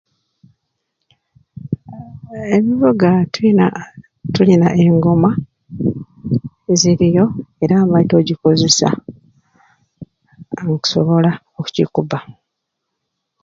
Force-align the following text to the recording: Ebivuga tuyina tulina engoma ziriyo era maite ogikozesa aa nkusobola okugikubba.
Ebivuga 2.55 3.09
tuyina 3.33 3.65
tulina 4.33 4.69
engoma 4.85 5.31
ziriyo 6.79 7.25
era 7.63 7.75
maite 7.91 8.13
ogikozesa 8.21 8.89
aa 10.55 10.63
nkusobola 10.65 11.31
okugikubba. 11.59 12.19